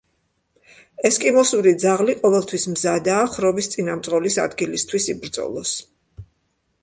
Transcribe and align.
ესკიმოსური 1.09 1.73
ძაღლი 1.83 2.15
ყოველთვის 2.23 2.65
მზადაა 2.71 3.27
ხროვის 3.35 3.69
წინამძღოლის 3.75 4.37
ადგილისთვის 4.47 5.11
იბრძოლოს. 5.15 5.75